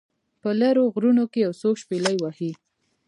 په 0.41 0.49
لیرو 0.59 0.83
غرونو 0.93 1.23
کې 1.31 1.39
یو 1.45 1.53
څوک 1.61 1.75
شپیلۍ 1.83 2.15
وهي 2.19 2.51